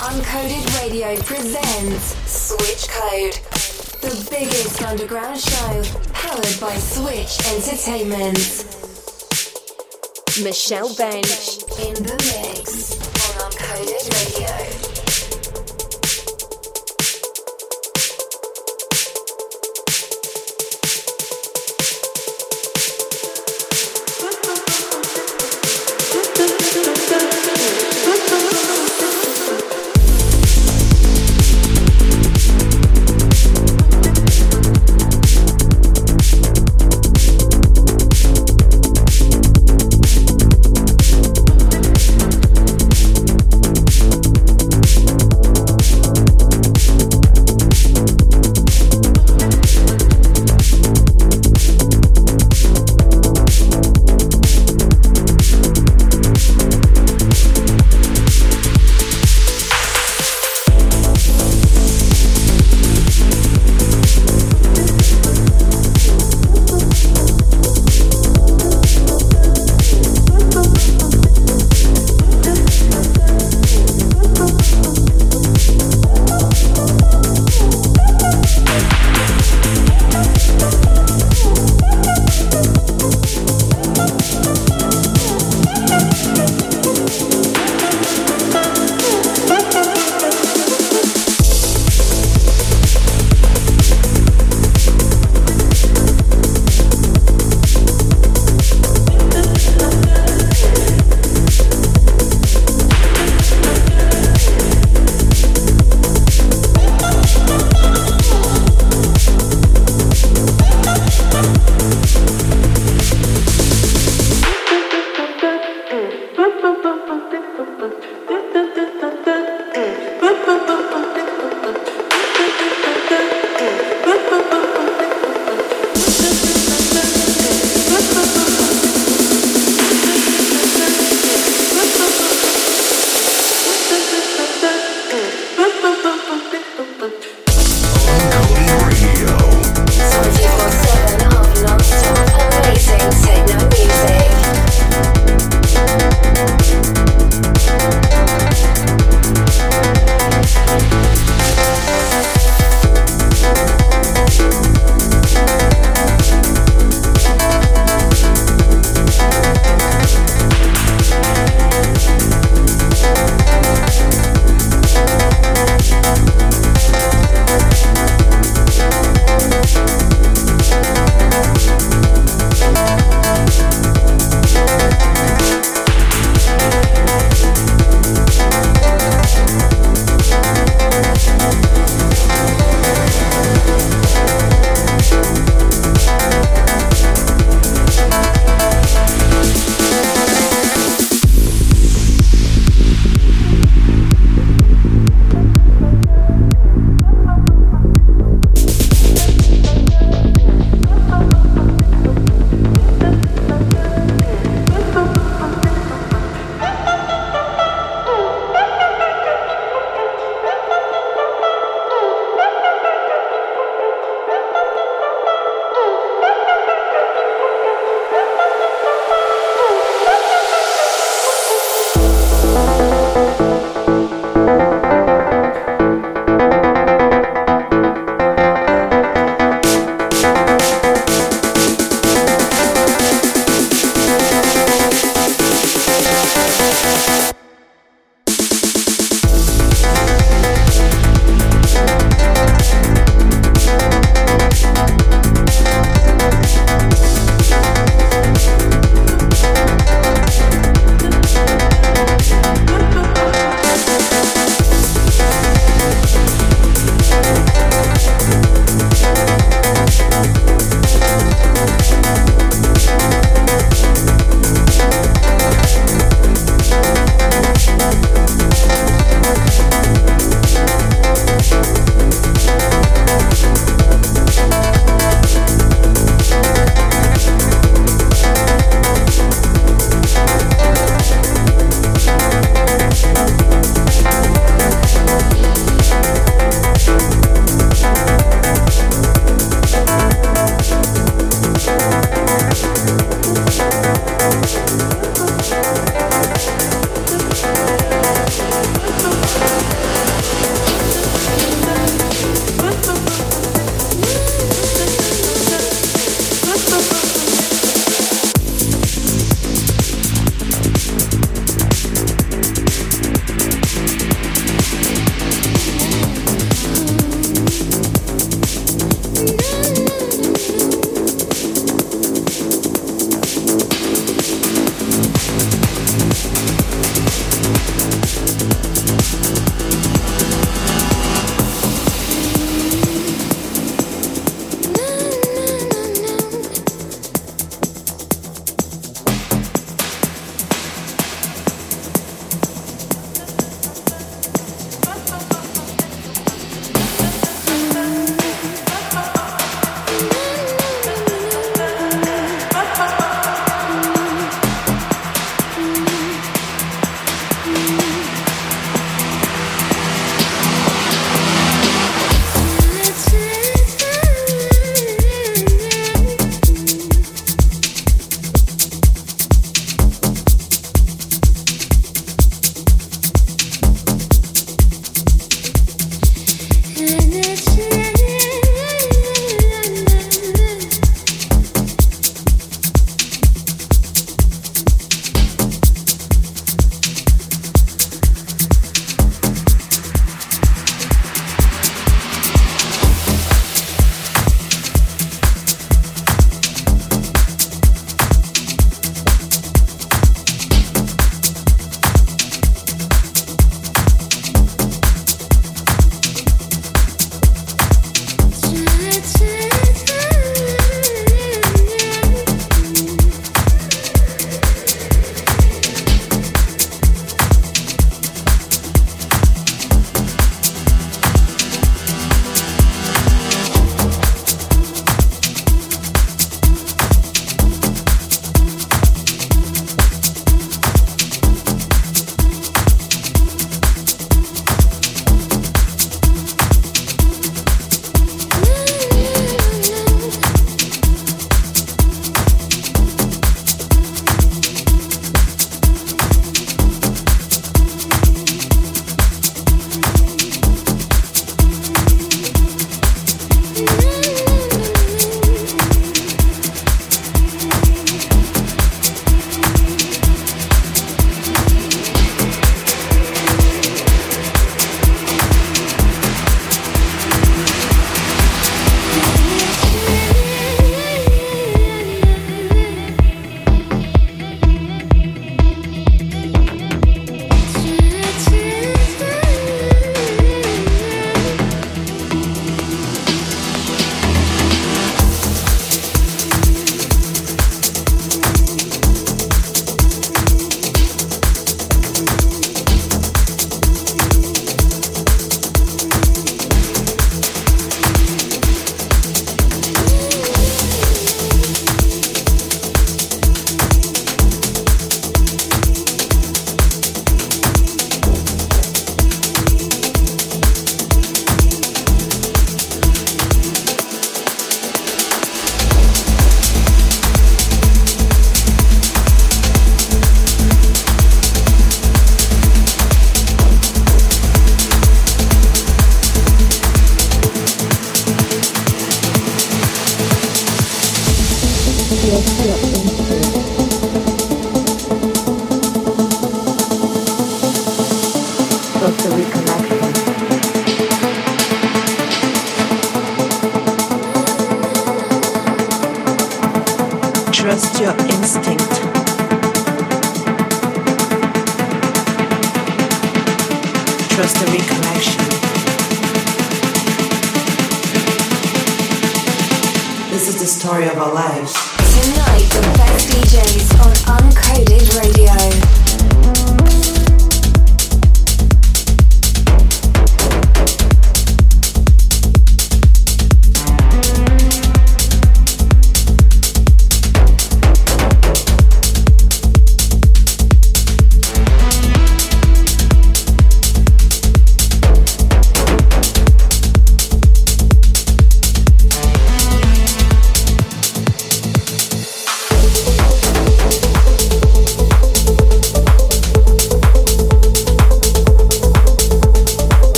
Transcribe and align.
Uncoded 0.00 0.80
Radio 0.80 1.16
presents 1.22 2.14
Switch 2.30 2.86
Code, 2.88 3.34
the 4.00 4.28
biggest 4.30 4.80
underground 4.80 5.40
show 5.40 5.82
powered 6.12 6.60
by 6.60 6.76
Switch 6.76 7.36
Entertainment. 7.52 8.38
Michelle 10.44 10.94
Bench 10.94 11.58
in 11.82 11.94
the 12.04 12.14
mix 12.30 12.77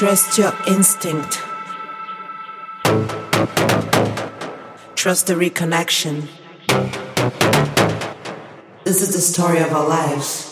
Trust 0.00 0.38
your 0.38 0.54
instinct. 0.66 1.42
Trust 4.94 5.26
the 5.26 5.34
reconnection. 5.34 6.26
This 8.84 9.02
is 9.02 9.12
the 9.12 9.20
story 9.20 9.58
of 9.58 9.74
our 9.74 9.86
lives. 9.86 10.49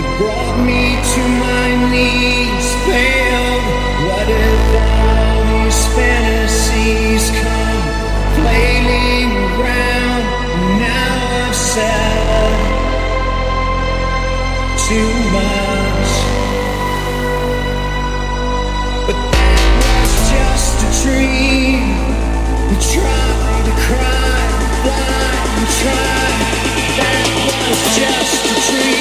that 0.00 0.18
brought 0.18 0.56
me 0.64 0.96
to 1.12 1.22
my 1.44 1.68
knees 1.92 2.68
failed. 2.88 3.64
What 4.08 4.28
if 4.28 4.62
all 4.80 5.40
these 5.52 5.80
fantasies 5.96 7.24
come 7.44 7.84
around? 9.60 10.24
Now 10.80 11.16
I've 11.44 11.54
said 11.54 12.52
too 14.88 15.12
much. 15.36 16.12
But 19.06 19.18
was 20.00 20.12
just 20.32 20.76
a 20.80 20.90
dream. 21.04 21.84
We 22.70 22.76
tried 22.94 23.64
to 23.68 23.74
cry, 23.84 24.48
we 25.56 25.64
tried. 25.82 26.40
That 26.98 27.26
was 27.44 27.80
just 28.00 28.42
a 28.48 28.56
dream. 28.70 28.99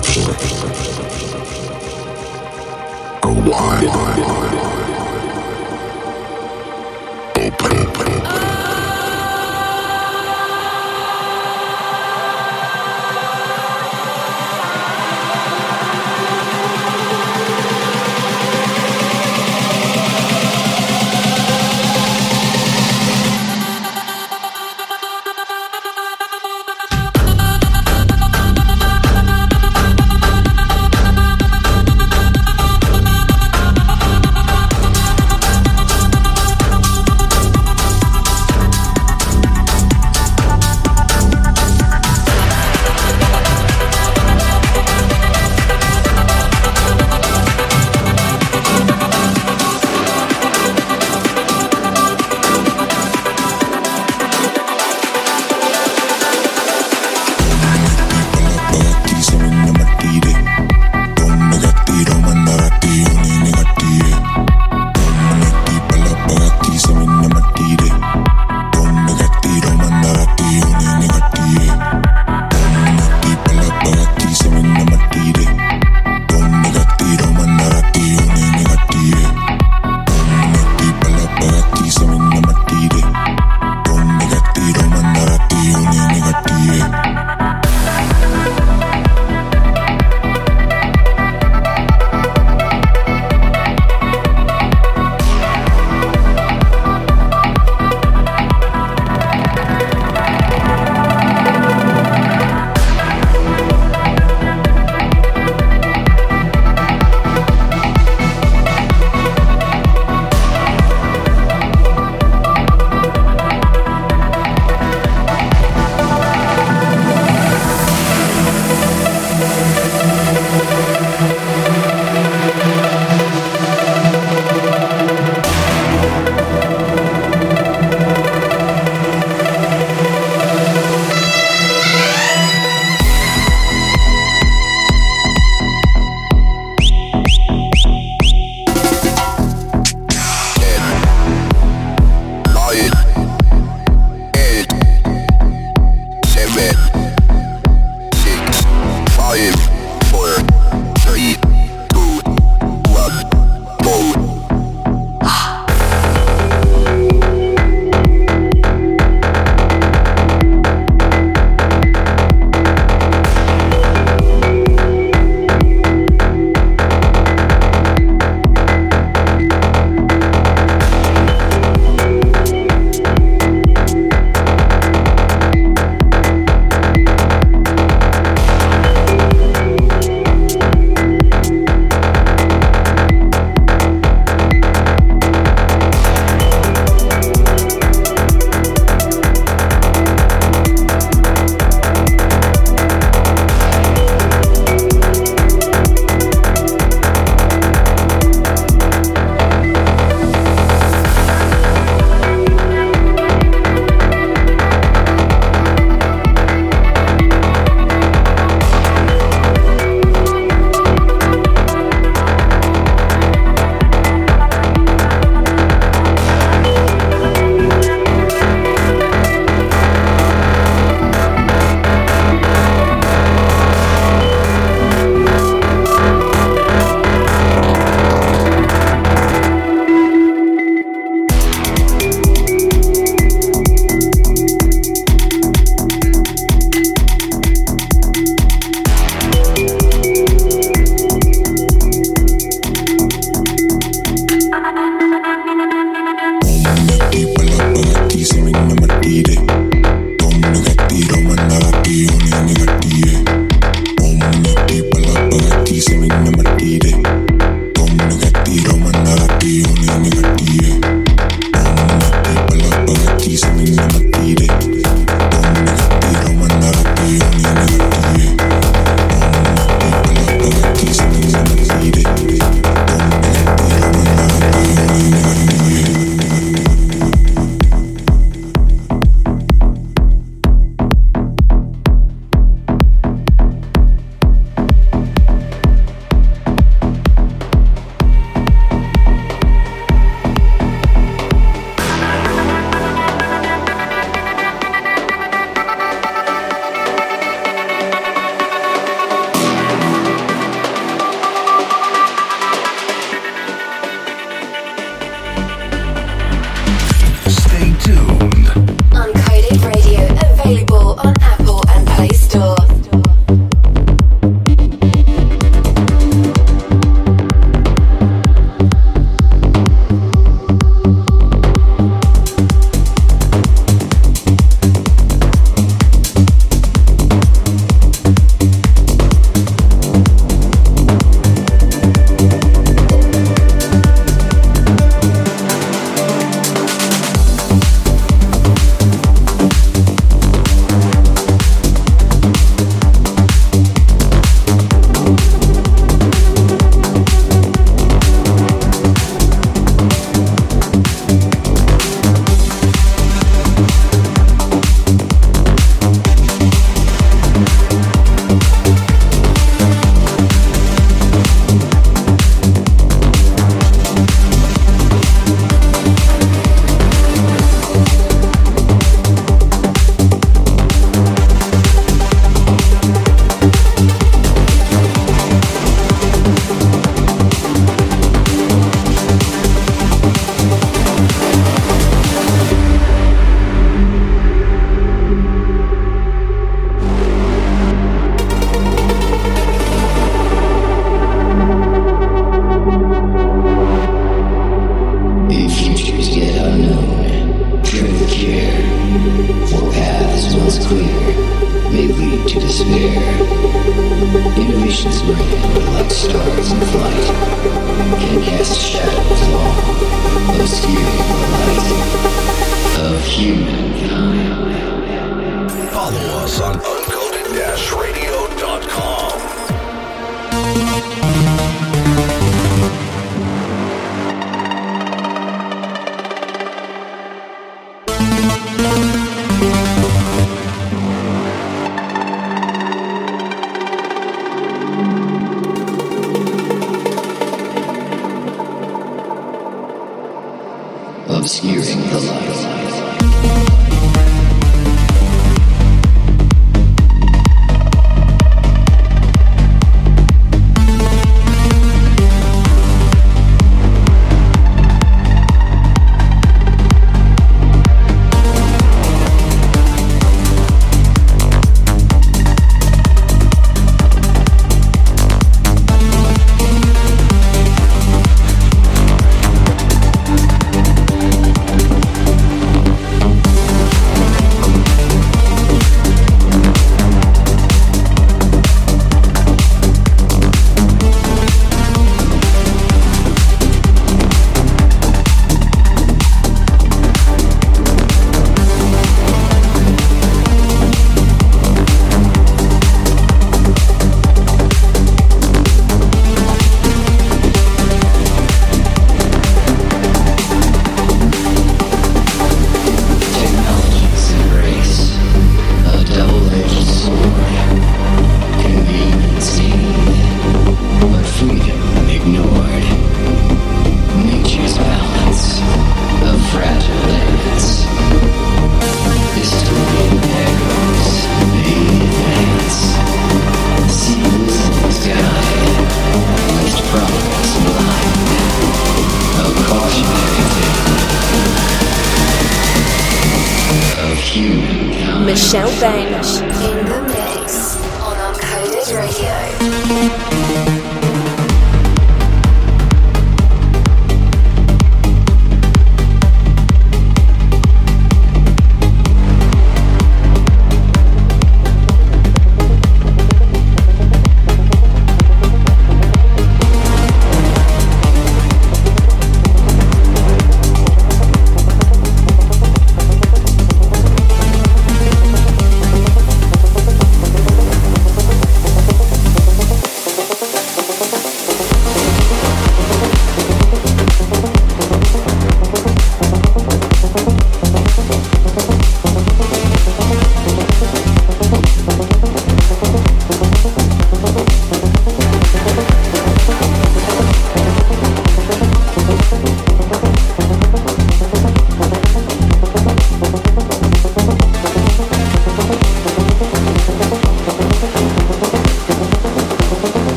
perception. 0.00 0.24
Go 3.20 3.32
wide. 3.48 4.73